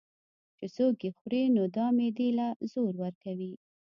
چې 0.57 0.65
څوک 0.75 0.97
ئې 1.05 1.09
خوري 1.17 1.43
نو 1.55 1.63
دا 1.75 1.85
معدې 1.97 2.29
له 2.39 2.47
زور 2.71 2.93
ورکوي 3.03 3.53